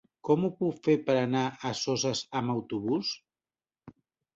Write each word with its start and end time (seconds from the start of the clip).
Com 0.27 0.45
ho 0.47 0.49
puc 0.61 0.79
fer 0.87 0.95
per 1.11 1.17
anar 1.19 1.45
a 1.47 1.75
Soses 1.83 2.25
amb 2.43 2.59
autobús? 2.59 3.17